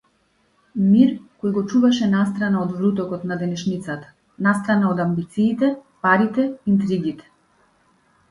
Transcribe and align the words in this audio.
Мир 0.91 1.09
кој 1.41 1.51
го 1.57 1.61
чуваше 1.73 2.07
настрана 2.13 2.63
од 2.67 2.71
врутокот 2.77 3.27
на 3.31 3.37
денешницата, 3.43 4.09
настрана 4.47 4.89
од 4.95 5.01
амбициите, 5.05 5.69
парите, 6.07 6.47
интригите. 6.73 7.29